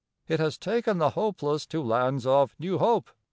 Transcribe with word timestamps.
It 0.27 0.39
has 0.39 0.57
taken 0.57 0.97
the 0.97 1.11
hopeless 1.11 1.67
to 1.67 1.83
lands 1.83 2.25
of 2.25 2.55
new 2.57 2.79
hope. 2.79 3.11